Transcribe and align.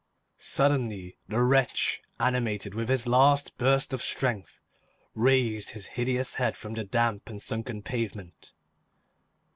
Suddenly 0.39 1.19
the 1.27 1.43
wretch, 1.43 2.01
animated 2.19 2.73
with 2.73 2.89
his 2.89 3.05
last 3.05 3.55
burst 3.59 3.93
of 3.93 4.01
strength, 4.01 4.59
raised 5.13 5.69
his 5.69 5.85
hideous 5.93 6.33
head 6.33 6.57
from 6.57 6.73
the 6.73 6.83
damp 6.83 7.29
and 7.29 7.39
sunken 7.39 7.83
pavement. 7.83 8.53